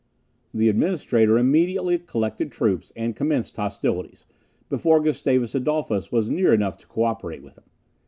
The 0.51 0.67
Administrator 0.67 1.37
immediately 1.37 1.99
collected 1.99 2.51
troops 2.51 2.91
and 2.95 3.15
commenced 3.15 3.57
hostilities, 3.57 4.25
before 4.67 4.99
Gustavus 4.99 5.53
Adolphus 5.53 6.11
was 6.11 6.27
near 6.27 6.55
enough 6.55 6.79
to 6.79 6.87
co 6.87 7.03
operate 7.03 7.43
with 7.43 7.55
him. 7.55 7.65